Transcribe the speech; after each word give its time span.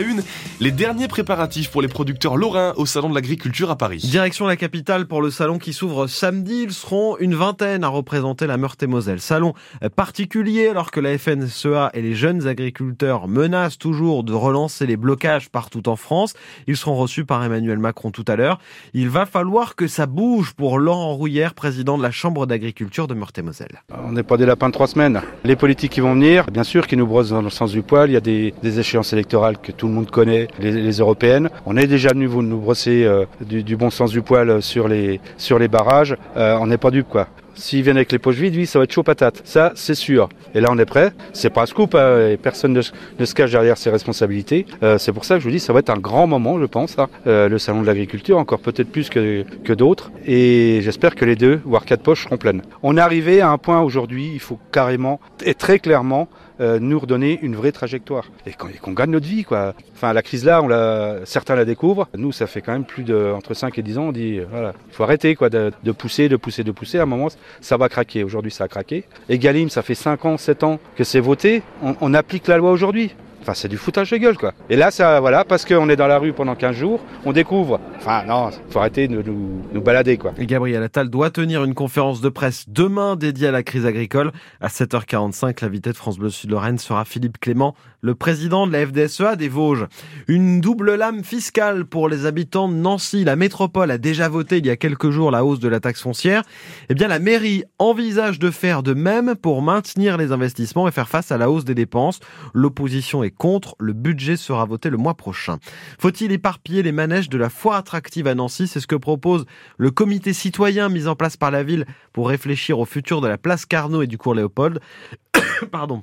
Une, 0.00 0.22
les 0.60 0.70
derniers 0.70 1.08
préparatifs 1.08 1.72
pour 1.72 1.82
les 1.82 1.88
producteurs 1.88 2.36
lorrains 2.36 2.72
au 2.76 2.86
Salon 2.86 3.08
de 3.08 3.16
l'Agriculture 3.16 3.68
à 3.68 3.74
Paris. 3.74 3.98
Direction 3.98 4.46
la 4.46 4.54
capitale 4.54 5.08
pour 5.08 5.20
le 5.20 5.28
salon 5.32 5.58
qui 5.58 5.72
s'ouvre 5.72 6.06
samedi. 6.06 6.62
Ils 6.62 6.72
seront 6.72 7.18
une 7.18 7.34
vingtaine 7.34 7.82
à 7.82 7.88
représenter 7.88 8.46
la 8.46 8.58
Meurthe-et-Moselle. 8.58 9.18
Salon 9.20 9.54
particulier 9.96 10.68
alors 10.68 10.92
que 10.92 11.00
la 11.00 11.18
FNSEA 11.18 11.90
et 11.94 12.02
les 12.02 12.14
jeunes 12.14 12.46
agriculteurs 12.46 13.26
menacent 13.26 13.76
toujours 13.76 14.22
de 14.22 14.32
relancer 14.32 14.86
les 14.86 14.96
blocages 14.96 15.48
partout 15.48 15.88
en 15.88 15.96
France. 15.96 16.34
Ils 16.68 16.76
seront 16.76 16.94
reçus 16.94 17.24
par 17.24 17.42
Emmanuel 17.42 17.78
Macron 17.78 18.12
tout 18.12 18.24
à 18.28 18.36
l'heure. 18.36 18.60
Il 18.94 19.08
va 19.08 19.26
falloir 19.26 19.74
que 19.74 19.88
ça 19.88 20.06
bouge 20.06 20.52
pour 20.52 20.78
Laurent 20.78 21.16
Rouillère, 21.16 21.54
président 21.54 21.98
de 21.98 22.04
la 22.04 22.12
Chambre 22.12 22.46
d'agriculture 22.46 23.08
de 23.08 23.14
Meurthe-et-Moselle. 23.14 23.82
On 24.04 24.12
n'est 24.12 24.22
pas 24.22 24.36
des 24.36 24.46
lapins 24.46 24.68
de 24.68 24.74
trois 24.74 24.86
semaines. 24.86 25.22
Les 25.42 25.56
politiques 25.56 25.90
qui 25.90 26.00
vont 26.00 26.14
venir, 26.14 26.46
bien 26.52 26.62
sûr, 26.62 26.86
qui 26.86 26.96
nous 26.96 27.08
brossent 27.08 27.30
dans 27.30 27.42
le 27.42 27.50
sens 27.50 27.72
du 27.72 27.82
poil. 27.82 28.10
Il 28.10 28.12
y 28.12 28.16
a 28.16 28.20
des, 28.20 28.54
des 28.62 28.78
échéances 28.78 29.12
électorales 29.12 29.58
que 29.58 29.72
tout 29.72 29.87
le 29.88 29.94
monde 29.94 30.10
connaît, 30.10 30.48
les, 30.58 30.98
européennes. 30.98 31.50
On 31.66 31.76
est 31.76 31.86
déjà 31.86 32.10
venu 32.10 32.26
vous 32.26 32.42
nous 32.42 32.58
brosser 32.58 33.04
euh, 33.04 33.24
du, 33.40 33.76
bon 33.76 33.90
sens 33.90 34.10
du 34.10 34.22
poil 34.22 34.62
sur 34.62 34.88
les, 34.88 35.20
sur 35.36 35.58
les 35.58 35.68
barrages. 35.68 36.16
Euh, 36.36 36.56
on 36.60 36.66
n'est 36.66 36.78
pas 36.78 36.90
dupe 36.90 37.08
quoi. 37.08 37.28
S'ils 37.58 37.82
viennent 37.82 37.96
avec 37.96 38.12
les 38.12 38.18
poches 38.18 38.36
vides, 38.36 38.54
oui, 38.54 38.66
ça 38.66 38.78
va 38.78 38.84
être 38.84 38.92
chaud 38.92 39.02
patate. 39.02 39.40
Ça, 39.44 39.72
c'est 39.74 39.94
sûr. 39.94 40.28
Et 40.54 40.60
là, 40.60 40.68
on 40.70 40.78
est 40.78 40.86
prêt. 40.86 41.12
C'est 41.32 41.50
pas 41.50 41.62
un 41.62 41.66
scoop. 41.66 41.94
Hein, 41.94 42.36
personne 42.40 42.72
ne, 42.72 42.82
se 43.24 43.34
cache 43.34 43.50
derrière 43.50 43.76
ses 43.76 43.90
responsabilités. 43.90 44.64
Euh, 44.82 44.96
c'est 44.98 45.12
pour 45.12 45.24
ça 45.24 45.34
que 45.34 45.40
je 45.40 45.44
vous 45.44 45.50
dis, 45.50 45.60
ça 45.60 45.72
va 45.72 45.80
être 45.80 45.90
un 45.90 45.98
grand 45.98 46.26
moment, 46.26 46.58
je 46.60 46.66
pense. 46.66 46.96
Hein. 46.98 47.08
le 47.26 47.58
salon 47.58 47.82
de 47.82 47.86
l'agriculture, 47.86 48.38
encore 48.38 48.60
peut-être 48.60 48.90
plus 48.90 49.10
que, 49.10 49.44
que 49.64 49.72
d'autres. 49.72 50.10
Et 50.26 50.80
j'espère 50.82 51.14
que 51.14 51.24
les 51.24 51.36
deux, 51.36 51.60
voire 51.64 51.84
quatre 51.84 52.02
poches, 52.02 52.24
seront 52.24 52.36
pleines. 52.36 52.62
On 52.82 52.96
est 52.96 53.00
arrivé 53.00 53.40
à 53.40 53.50
un 53.50 53.58
point 53.58 53.80
aujourd'hui, 53.80 54.30
il 54.32 54.40
faut 54.40 54.58
carrément 54.72 55.20
et 55.44 55.54
très 55.54 55.78
clairement 55.78 56.28
euh, 56.60 56.80
nous 56.80 56.98
redonner 56.98 57.38
une 57.42 57.54
vraie 57.54 57.70
trajectoire 57.70 58.24
et 58.44 58.52
qu'on 58.52 58.92
gagne 58.92 59.10
notre 59.10 59.28
vie 59.28 59.44
quoi. 59.44 59.74
Enfin 59.94 60.12
la 60.12 60.22
crise 60.22 60.44
là, 60.44 60.60
on 60.60 60.66
la, 60.66 61.18
certains 61.24 61.54
la 61.54 61.64
découvrent. 61.64 62.08
Nous 62.16 62.32
ça 62.32 62.48
fait 62.48 62.62
quand 62.62 62.72
même 62.72 62.84
plus 62.84 63.04
de 63.04 63.32
entre 63.32 63.54
5 63.54 63.78
et 63.78 63.82
10 63.82 63.98
ans, 63.98 64.08
on 64.08 64.12
dit 64.12 64.40
voilà, 64.50 64.72
il 64.88 64.94
faut 64.94 65.04
arrêter 65.04 65.36
quoi 65.36 65.50
de, 65.50 65.70
pousser, 65.92 66.28
de 66.28 66.36
pousser, 66.36 66.64
de 66.64 66.72
pousser. 66.72 66.98
À 66.98 67.02
un 67.02 67.06
moment 67.06 67.28
ça 67.60 67.76
va 67.76 67.88
craquer. 67.88 68.24
Aujourd'hui 68.24 68.50
ça 68.50 68.64
a 68.64 68.68
craqué. 68.68 69.04
Et 69.28 69.38
Galim, 69.38 69.68
ça 69.68 69.82
fait 69.82 69.94
5 69.94 70.24
ans, 70.24 70.36
7 70.38 70.64
ans 70.64 70.78
que 70.96 71.04
c'est 71.04 71.20
voté. 71.20 71.62
on 71.82 72.14
applique 72.14 72.46
la 72.48 72.58
loi 72.58 72.70
aujourd'hui. 72.70 73.14
Enfin, 73.42 73.54
c'est 73.54 73.68
du 73.68 73.76
foutage 73.76 74.10
de 74.10 74.16
gueule, 74.16 74.36
quoi. 74.36 74.52
Et 74.68 74.76
là, 74.76 74.90
ça, 74.90 75.20
voilà, 75.20 75.44
parce 75.44 75.64
qu'on 75.64 75.88
est 75.88 75.96
dans 75.96 76.06
la 76.06 76.18
rue 76.18 76.32
pendant 76.32 76.54
15 76.54 76.76
jours, 76.76 77.00
on 77.24 77.32
découvre. 77.32 77.80
Enfin, 77.96 78.24
non, 78.24 78.50
faut 78.70 78.78
arrêter 78.78 79.08
de 79.08 79.22
nous, 79.22 79.80
balader, 79.80 80.18
quoi. 80.18 80.32
Et 80.38 80.46
Gabriel 80.46 80.82
Attal 80.82 81.08
doit 81.08 81.30
tenir 81.30 81.64
une 81.64 81.74
conférence 81.74 82.20
de 82.20 82.28
presse 82.28 82.64
demain 82.68 83.16
dédiée 83.16 83.48
à 83.48 83.50
la 83.52 83.62
crise 83.62 83.86
agricole. 83.86 84.32
À 84.60 84.68
7h45, 84.68 85.62
l'invité 85.62 85.90
de 85.90 85.96
France 85.96 86.18
Bleu 86.18 86.30
Sud-Lorraine 86.30 86.78
sera 86.78 87.04
Philippe 87.04 87.38
Clément, 87.38 87.74
le 88.00 88.14
président 88.14 88.66
de 88.66 88.72
la 88.72 88.86
FDSEA 88.86 89.36
des 89.36 89.48
Vosges. 89.48 89.86
Une 90.26 90.60
double 90.60 90.94
lame 90.94 91.24
fiscale 91.24 91.84
pour 91.84 92.08
les 92.08 92.26
habitants 92.26 92.68
de 92.68 92.74
Nancy. 92.74 93.24
La 93.24 93.36
métropole 93.36 93.90
a 93.90 93.98
déjà 93.98 94.28
voté 94.28 94.58
il 94.58 94.66
y 94.66 94.70
a 94.70 94.76
quelques 94.76 95.10
jours 95.10 95.30
la 95.30 95.44
hausse 95.44 95.60
de 95.60 95.68
la 95.68 95.80
taxe 95.80 96.02
foncière. 96.02 96.42
Eh 96.88 96.94
bien, 96.94 97.08
la 97.08 97.18
mairie 97.18 97.64
envisage 97.78 98.38
de 98.38 98.50
faire 98.50 98.82
de 98.82 98.94
même 98.94 99.34
pour 99.36 99.62
maintenir 99.62 100.16
les 100.16 100.32
investissements 100.32 100.86
et 100.86 100.92
faire 100.92 101.08
face 101.08 101.32
à 101.32 101.38
la 101.38 101.50
hausse 101.50 101.64
des 101.64 101.74
dépenses. 101.74 102.20
L'opposition 102.54 103.24
est 103.24 103.27
contre. 103.30 103.74
Le 103.78 103.92
budget 103.92 104.36
sera 104.36 104.64
voté 104.64 104.90
le 104.90 104.96
mois 104.96 105.14
prochain. 105.14 105.58
Faut-il 105.98 106.32
éparpiller 106.32 106.82
les 106.82 106.92
manèges 106.92 107.28
de 107.28 107.38
la 107.38 107.50
foire 107.50 107.76
attractive 107.76 108.26
à 108.26 108.34
Nancy? 108.34 108.66
C'est 108.66 108.80
ce 108.80 108.86
que 108.86 108.96
propose 108.96 109.46
le 109.76 109.90
comité 109.90 110.32
citoyen 110.32 110.88
mis 110.88 111.06
en 111.06 111.16
place 111.16 111.36
par 111.36 111.50
la 111.50 111.62
ville 111.62 111.86
pour 112.12 112.28
réfléchir 112.28 112.78
au 112.78 112.84
futur 112.84 113.20
de 113.20 113.28
la 113.28 113.38
place 113.38 113.66
Carnot 113.66 114.02
et 114.02 114.06
du 114.06 114.18
cours 114.18 114.34
Léopold. 114.34 114.80
Pardon. 115.70 116.02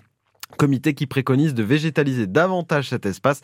Comité 0.57 0.93
qui 0.93 1.05
préconise 1.05 1.53
de 1.53 1.63
végétaliser 1.63 2.27
davantage 2.27 2.89
cet 2.89 3.05
espace 3.05 3.41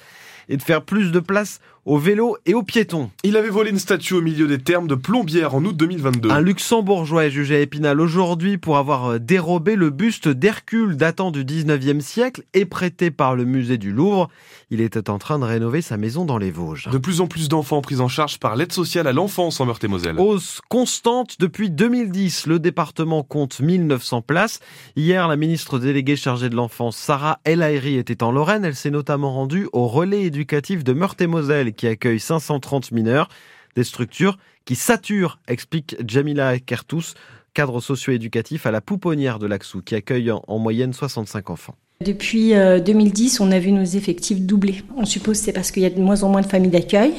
et 0.50 0.58
de 0.58 0.62
faire 0.62 0.84
plus 0.84 1.12
de 1.12 1.20
place 1.20 1.60
aux 1.86 1.98
vélos 1.98 2.38
et 2.46 2.54
aux 2.54 2.62
piétons. 2.62 3.10
Il 3.24 3.36
avait 3.38 3.50
volé 3.50 3.72
une 3.72 3.80
statue 3.80 4.14
au 4.14 4.22
milieu 4.22 4.48
des 4.48 4.60
termes 4.60 4.88
de 4.88 4.94
Plombières 4.94 5.56
en 5.56 5.66
août 5.66 5.76
2022. 5.76 6.30
Un 6.30 6.40
luxembourgeois 6.40 7.26
est 7.26 7.32
jugé 7.32 7.56
à 7.56 7.60
Épinal 7.60 8.00
aujourd'hui 8.00 8.58
pour 8.60 8.78
avoir 8.78 9.14
euh, 9.14 9.20
dérobé 9.20 9.76
le 9.76 9.90
buste 9.90 10.28
d'Hercule 10.28 10.96
datant 10.96 11.32
du 11.32 11.44
19e 11.44 12.02
siècle 12.02 12.44
et 12.54 12.66
prêté 12.66 13.10
par 13.10 13.36
le 13.36 13.46
musée 13.46 13.80
du 13.80 13.92
Louvre. 13.92 14.30
Il 14.70 14.80
était 14.80 15.10
en 15.10 15.18
train 15.18 15.40
de 15.40 15.44
rénover 15.44 15.82
sa 15.82 15.98
maison 15.98 16.24
dans 16.24 16.38
les 16.38 16.52
Vosges. 16.52 16.88
De 16.92 16.98
plus 17.00 17.20
en 17.20 17.28
plus 17.28 17.50
d'enfants 17.50 17.82
pris 17.82 18.00
en 18.00 18.08
charge 18.08 18.38
par 18.38 18.56
l'aide 18.56 18.72
sociale 18.72 19.08
à 19.08 19.12
l'enfance 19.12 19.60
en 19.60 19.66
Meurthe-et-Moselle. 19.66 20.20
Hausse 20.20 20.62
constante 20.70 21.38
depuis 21.40 21.72
2010. 21.72 22.46
Le 22.46 22.60
département 22.60 23.24
compte 23.24 23.60
1900 23.60 24.22
places. 24.22 24.60
Hier, 24.96 25.28
la 25.28 25.36
ministre 25.36 25.80
déléguée 25.80 26.16
chargée 26.16 26.50
de 26.50 26.56
l'enfance, 26.56 26.91
Sarah 26.92 27.40
El 27.44 27.64
Haïry, 27.64 27.98
était 27.98 28.24
en 28.24 28.32
Lorraine. 28.32 28.66
Elle 28.66 28.76
s'est 28.76 28.92
notamment 28.92 29.34
rendue 29.34 29.68
au 29.74 29.88
relais 29.88 30.24
éducatif 30.24 30.84
de 30.84 30.94
Meurthe-et-Moselle 30.94 31.74
qui 31.74 31.88
accueille 31.88 32.20
530 32.20 32.92
mineurs. 32.92 33.30
Des 33.76 33.84
structures 33.84 34.38
qui 34.66 34.76
saturent, 34.76 35.40
explique 35.48 35.96
Jamila 36.06 36.60
Kertous, 36.60 37.14
cadre 37.54 37.80
socio-éducatif 37.80 38.66
à 38.66 38.72
la 38.72 38.82
Pouponnière 38.82 39.40
de 39.40 39.48
l'Axou, 39.48 39.82
qui 39.82 39.96
accueille 39.96 40.32
en 40.32 40.60
moyenne 40.60 40.94
65 40.94 41.50
enfants. 41.50 41.76
Depuis 42.02 42.54
2010, 42.54 43.40
euh, 43.40 43.44
on 43.44 43.52
a 43.52 43.60
vu 43.60 43.72
nos 43.72 43.84
effectifs 43.84 44.42
doubler. 44.42 44.84
On 44.98 45.06
suppose 45.06 45.40
que 45.40 45.46
c'est 45.46 45.54
parce 45.54 45.72
qu'il 45.72 45.84
y 45.84 45.86
a 45.86 45.90
de 45.90 46.02
moins 46.02 46.24
en 46.24 46.30
moins 46.30 46.42
de 46.42 46.48
familles 46.48 46.72
d'accueil. 46.72 47.14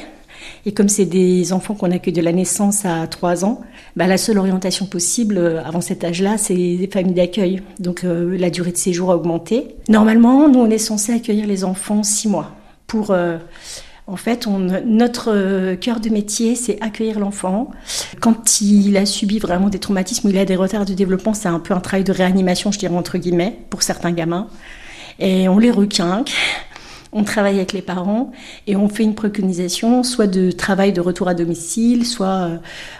Et 0.65 0.73
comme 0.73 0.89
c'est 0.89 1.05
des 1.05 1.53
enfants 1.53 1.73
qu'on 1.73 1.91
accueille 1.91 2.13
de 2.13 2.21
la 2.21 2.31
naissance 2.31 2.85
à 2.85 3.05
3 3.07 3.45
ans, 3.45 3.61
bah 3.95 4.07
la 4.07 4.17
seule 4.17 4.37
orientation 4.37 4.85
possible 4.85 5.37
euh, 5.37 5.63
avant 5.63 5.81
cet 5.81 6.03
âge-là, 6.03 6.37
c'est 6.37 6.55
des 6.55 6.89
familles 6.91 7.13
d'accueil. 7.13 7.61
Donc 7.79 8.03
euh, 8.03 8.37
la 8.37 8.49
durée 8.49 8.71
de 8.71 8.77
séjour 8.77 9.11
a 9.11 9.15
augmenté. 9.15 9.75
Normalement, 9.89 10.47
nous, 10.49 10.59
on 10.59 10.69
est 10.69 10.77
censé 10.77 11.13
accueillir 11.13 11.47
les 11.47 11.63
enfants 11.63 12.03
6 12.03 12.27
mois 12.29 12.51
pour 12.87 13.11
en 14.05 14.17
fait, 14.17 14.47
notre 14.47 15.31
euh, 15.33 15.75
cœur 15.77 16.01
de 16.01 16.09
métier, 16.09 16.55
c'est 16.55 16.81
accueillir 16.81 17.19
l'enfant. 17.19 17.71
Quand 18.19 18.59
il 18.59 18.97
a 18.97 19.05
subi 19.05 19.39
vraiment 19.39 19.69
des 19.69 19.79
traumatismes, 19.79 20.29
il 20.29 20.37
a 20.37 20.43
des 20.43 20.57
retards 20.57 20.85
de 20.85 20.93
développement, 20.93 21.33
c'est 21.33 21.47
un 21.47 21.59
peu 21.59 21.73
un 21.73 21.79
travail 21.79 22.03
de 22.03 22.11
réanimation, 22.11 22.71
je 22.71 22.79
dirais 22.79 22.95
entre 22.95 23.17
guillemets, 23.17 23.57
pour 23.69 23.81
certains 23.81 24.11
gamins. 24.11 24.47
Et 25.19 25.47
on 25.47 25.57
les 25.57 25.71
requinque, 25.71 26.31
on 27.13 27.23
travaille 27.23 27.55
avec 27.55 27.73
les 27.73 27.81
parents 27.81 28.31
et 28.67 28.75
on 28.75 28.89
fait 28.89 29.03
une 29.03 29.15
préconisation, 29.15 30.03
soit 30.03 30.27
de 30.27 30.51
travail 30.51 30.93
de 30.93 31.01
retour 31.01 31.27
à 31.27 31.33
domicile, 31.33 32.05
soit 32.05 32.27
euh, 32.27 32.57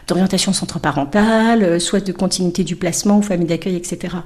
d'orientation 0.07 0.53
centre 0.53 0.79
parental, 0.79 1.63
euh, 1.63 1.79
soit 1.79 2.05
de 2.05 2.11
continuité 2.11 2.63
du 2.63 2.75
placement 2.75 3.17
ou 3.17 3.21
famille 3.21 3.47
d'accueil, 3.47 3.75
etc. 3.75 4.17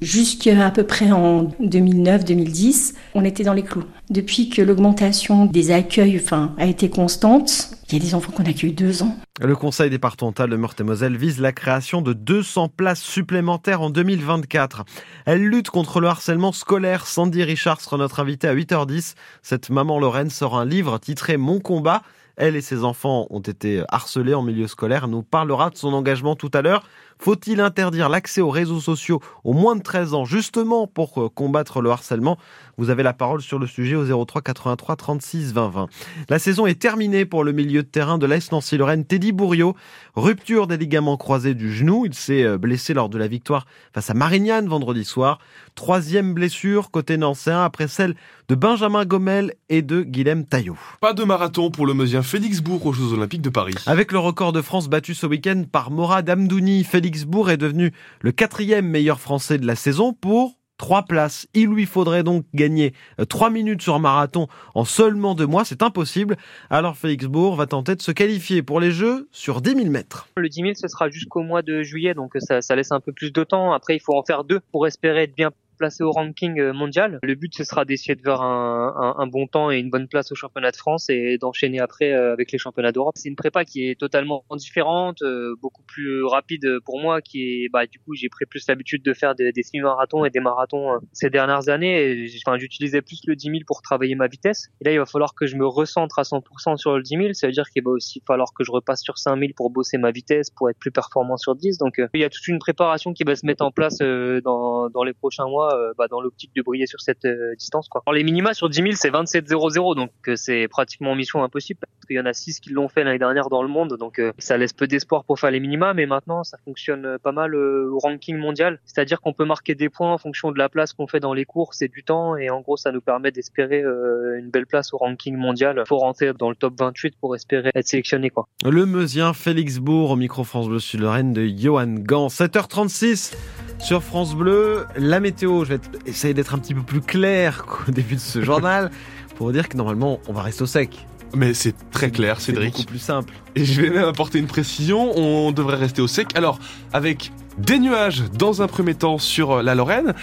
Jusqu'à 0.00 0.70
peu 0.70 0.84
près 0.84 1.10
en 1.10 1.44
2009-2010, 1.60 2.94
on 3.14 3.24
était 3.24 3.44
dans 3.44 3.54
les 3.54 3.62
clous. 3.62 3.84
Depuis 4.10 4.50
que 4.50 4.60
l'augmentation 4.60 5.46
des 5.46 5.70
accueils 5.70 6.20
enfin, 6.22 6.54
a 6.58 6.66
été 6.66 6.90
constante, 6.90 7.70
il 7.88 7.94
y 7.94 7.96
a 7.96 8.04
des 8.04 8.14
enfants 8.14 8.32
qu'on 8.32 8.44
accueille 8.44 8.72
deux 8.72 9.02
ans. 9.02 9.16
Le 9.40 9.56
conseil 9.56 9.90
départemental 9.90 10.50
de 10.50 10.56
Meurthe-et-Moselle 10.56 11.16
vise 11.16 11.40
la 11.40 11.52
création 11.52 12.02
de 12.02 12.12
200 12.12 12.68
places 12.68 13.02
supplémentaires 13.02 13.80
en 13.80 13.90
2024. 13.90 14.84
Elle 15.24 15.46
lutte 15.46 15.70
contre 15.70 16.00
le 16.00 16.08
harcèlement 16.08 16.52
scolaire. 16.52 17.06
Sandy 17.06 17.42
Richard 17.42 17.80
sera 17.80 17.96
notre 17.96 18.20
invitée 18.20 18.48
à 18.48 18.54
8h10. 18.54 19.14
Cette 19.42 19.70
maman 19.70 19.98
Lorraine 19.98 20.30
sort 20.30 20.58
un 20.58 20.64
livre 20.64 20.98
titré 20.98 21.36
Mon 21.36 21.60
combat. 21.60 22.02
Elle 22.36 22.54
et 22.54 22.60
ses 22.60 22.84
enfants 22.84 23.26
ont 23.30 23.40
été 23.40 23.82
harcelés 23.88 24.34
en 24.34 24.42
milieu 24.42 24.66
scolaire. 24.66 25.04
Elle 25.04 25.10
nous 25.10 25.22
parlera 25.22 25.70
de 25.70 25.76
son 25.76 25.94
engagement 25.94 26.36
tout 26.36 26.50
à 26.52 26.60
l'heure. 26.60 26.86
Faut-il 27.18 27.60
interdire 27.60 28.08
l'accès 28.08 28.40
aux 28.40 28.50
réseaux 28.50 28.80
sociaux 28.80 29.20
aux 29.44 29.52
moins 29.52 29.76
de 29.76 29.82
13 29.82 30.14
ans 30.14 30.24
justement 30.24 30.86
pour 30.86 31.22
euh, 31.22 31.28
combattre 31.28 31.80
le 31.80 31.90
harcèlement? 31.90 32.38
Vous 32.78 32.90
avez 32.90 33.02
la 33.02 33.14
parole 33.14 33.40
sur 33.40 33.58
le 33.58 33.66
sujet 33.66 33.96
au 33.96 34.24
03 34.24 34.42
83 34.42 34.96
36 34.96 35.52
20 35.52 35.68
20. 35.68 35.86
La 36.28 36.38
saison 36.38 36.66
est 36.66 36.80
terminée 36.80 37.24
pour 37.24 37.42
le 37.42 37.52
milieu 37.52 37.82
de 37.82 37.88
terrain 37.88 38.18
de 38.18 38.26
l'Est 38.26 38.52
Nancy-Lorraine. 38.52 39.04
Teddy 39.04 39.32
Bourriot, 39.32 39.74
rupture 40.14 40.66
des 40.66 40.76
ligaments 40.76 41.16
croisés 41.16 41.54
du 41.54 41.72
genou. 41.72 42.04
Il 42.04 42.14
s'est 42.14 42.44
euh, 42.44 42.58
blessé 42.58 42.92
lors 42.94 43.08
de 43.08 43.18
la 43.18 43.28
victoire 43.28 43.66
face 43.94 44.10
à 44.10 44.14
Marignane 44.14 44.68
vendredi 44.68 45.04
soir. 45.04 45.38
Troisième 45.74 46.34
blessure 46.34 46.90
côté 46.90 47.16
nancéen 47.16 47.62
après 47.62 47.88
celle 47.88 48.14
de 48.48 48.54
Benjamin 48.54 49.04
Gomel 49.04 49.54
et 49.68 49.82
de 49.82 50.02
Guilhem 50.02 50.46
Taillot. 50.46 50.76
Pas 51.00 51.12
de 51.12 51.24
marathon 51.24 51.70
pour 51.70 51.86
le 51.86 51.94
Meusien 51.94 52.22
Félix 52.22 52.60
Bourg 52.60 52.86
aux 52.86 52.92
Jeux 52.92 53.12
Olympiques 53.12 53.42
de 53.42 53.50
Paris. 53.50 53.74
Avec 53.86 54.12
le 54.12 54.18
record 54.18 54.52
de 54.52 54.62
France 54.62 54.88
battu 54.88 55.14
ce 55.14 55.26
week-end 55.26 55.64
par 55.70 55.90
Morad 55.90 56.28
Amdouni, 56.30 56.84
Félix 56.84 57.24
Bourg 57.24 57.50
est 57.50 57.56
devenu 57.56 57.92
le 58.20 58.32
quatrième 58.32 58.86
meilleur 58.86 59.20
français 59.20 59.58
de 59.58 59.66
la 59.66 59.74
saison 59.74 60.12
pour 60.12 60.56
trois 60.78 61.02
places. 61.02 61.48
Il 61.54 61.68
lui 61.68 61.86
faudrait 61.86 62.22
donc 62.22 62.44
gagner 62.54 62.92
euh, 63.20 63.24
trois 63.24 63.50
minutes 63.50 63.82
sur 63.82 63.98
marathon 63.98 64.46
en 64.74 64.84
seulement 64.84 65.34
deux 65.34 65.46
mois. 65.46 65.64
C'est 65.64 65.82
impossible. 65.82 66.36
Alors 66.70 66.96
Félix 66.96 67.26
Bourg 67.26 67.56
va 67.56 67.66
tenter 67.66 67.96
de 67.96 68.02
se 68.02 68.12
qualifier 68.12 68.62
pour 68.62 68.80
les 68.80 68.90
Jeux 68.90 69.28
sur 69.32 69.60
10 69.60 69.74
000 69.74 69.90
mètres. 69.90 70.28
Le 70.36 70.48
10 70.48 70.60
000, 70.60 70.72
ce 70.74 70.88
sera 70.88 71.08
jusqu'au 71.08 71.42
mois 71.42 71.62
de 71.62 71.82
juillet, 71.82 72.14
donc 72.14 72.32
ça, 72.38 72.62
ça 72.62 72.76
laisse 72.76 72.92
un 72.92 73.00
peu 73.00 73.12
plus 73.12 73.32
de 73.32 73.44
temps. 73.44 73.72
Après, 73.72 73.96
il 73.96 74.00
faut 74.00 74.16
en 74.16 74.22
faire 74.22 74.44
deux 74.44 74.60
pour 74.70 74.86
espérer 74.86 75.24
être 75.24 75.34
bien 75.34 75.50
placer 75.76 76.02
au 76.02 76.10
ranking 76.10 76.58
euh, 76.58 76.72
mondial. 76.72 77.18
Le 77.22 77.34
but 77.34 77.54
ce 77.54 77.64
sera 77.64 77.84
d'essayer 77.84 78.14
de 78.14 78.22
faire 78.22 78.40
un, 78.42 79.26
bon 79.26 79.46
temps 79.46 79.70
et 79.70 79.78
une 79.78 79.90
bonne 79.90 80.08
place 80.08 80.32
au 80.32 80.34
championnat 80.34 80.70
de 80.70 80.76
France 80.76 81.08
et 81.08 81.38
d'enchaîner 81.38 81.80
après 81.80 82.12
euh, 82.12 82.32
avec 82.32 82.52
les 82.52 82.58
championnats 82.58 82.92
d'Europe. 82.92 83.14
C'est 83.16 83.28
une 83.28 83.36
prépa 83.36 83.64
qui 83.64 83.88
est 83.88 83.98
totalement 83.98 84.44
différente, 84.52 85.22
euh, 85.22 85.54
beaucoup 85.60 85.82
plus 85.82 86.24
rapide 86.24 86.78
pour 86.84 87.00
moi, 87.00 87.20
qui 87.20 87.68
bah 87.72 87.86
du 87.86 87.98
coup 87.98 88.14
j'ai 88.14 88.28
pris 88.28 88.46
plus 88.46 88.66
l'habitude 88.68 89.02
de 89.02 89.12
faire 89.12 89.34
des, 89.34 89.52
des 89.52 89.62
semi-marathons 89.62 90.24
et 90.24 90.30
des 90.30 90.40
marathons 90.40 90.98
ces 91.12 91.30
dernières 91.30 91.68
années. 91.68 92.26
Enfin 92.46 92.58
j'utilisais 92.58 93.02
plus 93.02 93.20
le 93.26 93.36
10 93.36 93.46
000 93.46 93.58
pour 93.66 93.82
travailler 93.82 94.14
ma 94.14 94.28
vitesse. 94.28 94.68
Et 94.80 94.84
là 94.84 94.92
il 94.92 94.98
va 94.98 95.06
falloir 95.06 95.34
que 95.34 95.46
je 95.46 95.56
me 95.56 95.66
recentre 95.66 96.18
à 96.18 96.22
100% 96.22 96.76
sur 96.76 96.96
le 96.96 97.02
10 97.02 97.16
000. 97.16 97.32
Ça 97.32 97.46
veut 97.46 97.52
dire 97.52 97.68
qu'il 97.70 97.82
va 97.82 97.90
aussi 97.90 98.22
falloir 98.26 98.48
que 98.54 98.64
je 98.64 98.70
repasse 98.70 99.02
sur 99.02 99.18
5 99.18 99.38
000 99.38 99.52
pour 99.56 99.70
bosser 99.70 99.98
ma 99.98 100.10
vitesse, 100.10 100.50
pour 100.50 100.70
être 100.70 100.78
plus 100.78 100.92
performant 100.92 101.36
sur 101.36 101.54
10. 101.54 101.78
Donc 101.78 102.00
il 102.14 102.20
y 102.20 102.24
a 102.24 102.30
toute 102.30 102.46
une 102.48 102.58
préparation 102.58 103.12
qui 103.12 103.24
va 103.24 103.34
se 103.34 103.44
mettre 103.44 103.64
en 103.64 103.70
place 103.70 103.98
dans, 103.98 104.88
dans 104.88 105.02
les 105.02 105.12
prochains 105.12 105.46
mois 105.46 105.65
euh, 105.74 105.92
bah, 105.96 106.06
dans 106.08 106.20
l'optique 106.20 106.54
de 106.54 106.62
briller 106.62 106.86
sur 106.86 107.00
cette 107.00 107.24
euh, 107.24 107.54
distance. 107.56 107.88
Alors, 108.06 108.14
les 108.14 108.24
minima 108.24 108.54
sur 108.54 108.68
10 108.68 108.76
000, 108.76 108.88
c'est 108.94 109.10
27-0-0, 109.10 109.96
donc 109.96 110.10
euh, 110.28 110.36
c'est 110.36 110.68
pratiquement 110.68 111.14
mission 111.14 111.42
impossible 111.42 111.80
parce 111.80 112.06
qu'il 112.06 112.16
y 112.16 112.20
en 112.20 112.26
a 112.26 112.32
6 112.32 112.60
qui 112.60 112.70
l'ont 112.70 112.88
fait 112.88 113.04
l'année 113.04 113.18
dernière 113.18 113.48
dans 113.48 113.62
le 113.62 113.68
monde, 113.68 113.96
donc 113.98 114.20
ça 114.38 114.56
laisse 114.56 114.72
peu 114.72 114.86
d'espoir 114.86 115.24
pour 115.24 115.38
faire 115.38 115.50
les 115.50 115.60
minima, 115.60 115.94
mais 115.94 116.06
maintenant 116.06 116.44
ça 116.44 116.56
fonctionne 116.64 117.18
pas 117.22 117.32
mal 117.32 117.54
au 117.54 117.98
ranking 117.98 118.36
mondial, 118.36 118.80
c'est-à-dire 118.84 119.20
qu'on 119.20 119.32
peut 119.32 119.44
marquer 119.44 119.74
des 119.74 119.88
points 119.88 120.12
en 120.12 120.18
fonction 120.18 120.52
de 120.52 120.58
la 120.58 120.68
place 120.68 120.92
qu'on 120.92 121.06
fait 121.06 121.20
dans 121.20 121.34
les 121.34 121.44
courses 121.44 121.82
et 121.82 121.88
du 121.88 122.04
temps, 122.04 122.36
et 122.36 122.50
en 122.50 122.60
gros 122.60 122.76
ça 122.76 122.92
nous 122.92 123.00
permet 123.00 123.32
d'espérer 123.32 123.80
une 123.80 124.50
belle 124.50 124.66
place 124.66 124.92
au 124.94 124.98
ranking 124.98 125.36
mondial 125.36 125.82
pour 125.86 126.00
rentrer 126.00 126.32
dans 126.32 126.50
le 126.50 126.56
top 126.56 126.74
28 126.78 127.16
pour 127.20 127.34
espérer 127.34 127.70
être 127.74 127.88
sélectionné. 127.88 128.30
Le 128.64 128.86
Meusien 128.86 129.32
Félix 129.32 129.78
Bourg 129.78 130.10
au 130.10 130.16
micro 130.16 130.44
France 130.44 130.68
Bleu 130.68 130.78
Sud-Lorraine 130.78 131.32
de 131.32 131.46
Johan 131.46 131.94
Gant, 131.98 132.28
7h36 132.28 133.34
sur 133.78 134.02
France 134.02 134.34
Bleu. 134.34 134.86
La 134.96 135.20
météo, 135.20 135.64
je 135.64 135.74
vais 135.74 135.80
essayer 136.06 136.34
d'être 136.34 136.54
un 136.54 136.58
petit 136.58 136.74
peu 136.74 136.82
plus 136.82 137.00
clair 137.00 137.64
qu'au 137.66 137.92
début 137.92 138.16
de 138.16 138.20
ce 138.20 138.42
journal 138.42 138.90
pour 139.36 139.52
dire 139.52 139.68
que 139.68 139.76
normalement 139.76 140.20
on 140.28 140.32
va 140.32 140.42
rester 140.42 140.62
au 140.62 140.66
sec. 140.66 141.06
Mais 141.34 141.54
c'est 141.54 141.74
très 141.90 142.10
clair, 142.10 142.40
Cédric. 142.40 142.72
C'est 142.72 142.78
beaucoup 142.78 142.90
plus 142.90 142.98
simple. 142.98 143.34
Et 143.54 143.64
je 143.64 143.80
vais 143.82 143.90
même 143.90 144.04
apporter 144.04 144.38
une 144.38 144.46
précision, 144.46 145.16
on 145.18 145.52
devrait 145.52 145.76
rester 145.76 146.00
au 146.00 146.06
sec. 146.06 146.28
Alors, 146.34 146.58
avec 146.92 147.32
des 147.58 147.78
nuages 147.78 148.22
dans 148.38 148.62
un 148.62 148.68
premier 148.68 148.94
temps 148.94 149.18
sur 149.18 149.62
la 149.62 149.74
Lorraine, 149.74 150.14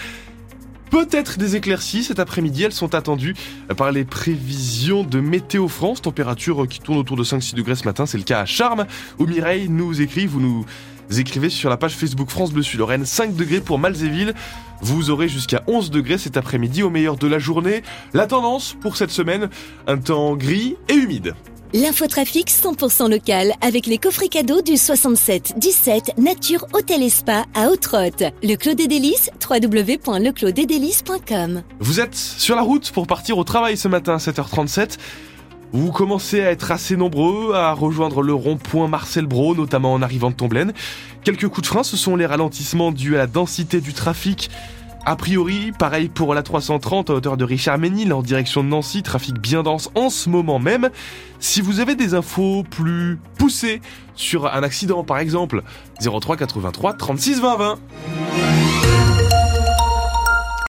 Peut-être 0.94 1.38
des 1.38 1.56
éclaircies 1.56 2.04
cet 2.04 2.20
après-midi, 2.20 2.62
elles 2.62 2.72
sont 2.72 2.94
attendues 2.94 3.34
par 3.76 3.90
les 3.90 4.04
prévisions 4.04 5.02
de 5.02 5.18
Météo 5.18 5.66
France, 5.66 6.00
température 6.00 6.68
qui 6.68 6.78
tourne 6.78 6.98
autour 6.98 7.16
de 7.16 7.24
5-6 7.24 7.56
degrés 7.56 7.74
ce 7.74 7.84
matin, 7.84 8.06
c'est 8.06 8.16
le 8.16 8.22
cas 8.22 8.38
à 8.38 8.44
Charmes, 8.46 8.86
où 9.18 9.26
Mireille 9.26 9.68
nous 9.68 10.00
écrit, 10.00 10.26
vous 10.26 10.40
nous 10.40 10.64
écrivez 11.10 11.50
sur 11.50 11.70
la 11.70 11.76
page 11.76 11.94
Facebook 11.94 12.30
France 12.30 12.52
Bleu 12.52 12.62
Sud 12.62 12.80
Lorraine 12.80 13.04
5 13.04 13.34
degrés 13.34 13.60
pour 13.60 13.78
Malzéville. 13.78 14.34
Vous 14.80 15.10
aurez 15.10 15.28
jusqu'à 15.28 15.62
11 15.66 15.90
degrés 15.90 16.18
cet 16.18 16.36
après-midi 16.36 16.82
au 16.82 16.90
meilleur 16.90 17.16
de 17.16 17.26
la 17.26 17.38
journée. 17.38 17.82
La 18.12 18.26
tendance 18.26 18.76
pour 18.80 18.96
cette 18.96 19.10
semaine, 19.10 19.48
un 19.86 19.98
temps 19.98 20.36
gris 20.36 20.76
et 20.88 20.94
humide. 20.94 21.34
L'infotrafic 21.74 22.50
100% 22.50 23.10
local 23.10 23.52
avec 23.60 23.86
les 23.86 23.98
coffrets 23.98 24.28
cadeaux 24.28 24.62
du 24.62 24.76
67 24.76 25.54
17 25.56 26.18
Nature 26.18 26.66
Hôtel 26.72 27.02
et 27.02 27.10
Spa 27.10 27.46
à 27.52 27.68
Autrotte. 27.68 28.22
Le 28.44 28.54
Clos 28.54 28.74
des 28.74 28.86
Délices, 28.86 29.28
www.leclos-des-délices.com. 29.50 31.62
Vous 31.80 31.98
êtes 31.98 32.14
sur 32.14 32.54
la 32.54 32.62
route 32.62 32.92
pour 32.92 33.08
partir 33.08 33.38
au 33.38 33.44
travail 33.44 33.76
ce 33.76 33.88
matin 33.88 34.14
à 34.14 34.18
7h37. 34.18 34.98
Vous 35.74 35.90
commencez 35.90 36.40
à 36.40 36.52
être 36.52 36.70
assez 36.70 36.96
nombreux 36.96 37.52
à 37.52 37.72
rejoindre 37.72 38.22
le 38.22 38.32
rond-point 38.32 38.86
Marcel 38.86 39.26
Brault, 39.26 39.56
notamment 39.56 39.92
en 39.92 40.02
arrivant 40.02 40.30
de 40.30 40.36
Tomblaine. 40.36 40.72
Quelques 41.24 41.48
coups 41.48 41.62
de 41.62 41.66
frein, 41.66 41.82
ce 41.82 41.96
sont 41.96 42.14
les 42.14 42.26
ralentissements 42.26 42.92
dus 42.92 43.16
à 43.16 43.18
la 43.18 43.26
densité 43.26 43.80
du 43.80 43.92
trafic. 43.92 44.50
A 45.04 45.16
priori, 45.16 45.72
pareil 45.76 46.08
pour 46.08 46.32
la 46.32 46.44
330 46.44 47.10
à 47.10 47.14
hauteur 47.14 47.36
de 47.36 47.42
Richard 47.42 47.78
Ménil 47.78 48.12
en 48.12 48.22
direction 48.22 48.62
de 48.62 48.68
Nancy, 48.68 49.02
trafic 49.02 49.36
bien 49.40 49.64
dense 49.64 49.90
en 49.96 50.10
ce 50.10 50.30
moment 50.30 50.60
même. 50.60 50.90
Si 51.40 51.60
vous 51.60 51.80
avez 51.80 51.96
des 51.96 52.14
infos 52.14 52.62
plus 52.70 53.18
poussées 53.36 53.82
sur 54.14 54.46
un 54.46 54.62
accident 54.62 55.02
par 55.02 55.18
exemple, 55.18 55.64
03 56.00 56.36
83 56.36 56.92
36 56.94 57.40
20 57.40 57.56
20. 57.56 57.78